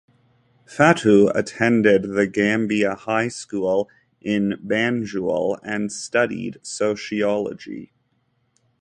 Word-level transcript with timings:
Fatou 0.65 1.31
attended 1.35 2.01
the 2.15 2.25
Gambia 2.25 2.95
High 2.95 3.27
School 3.27 3.87
in 4.19 4.53
Banjul 4.65 5.59
and 5.61 5.91
studied 5.91 6.57
sociology. 6.63 7.93